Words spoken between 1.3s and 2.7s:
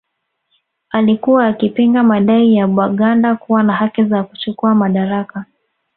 akipinga madai ya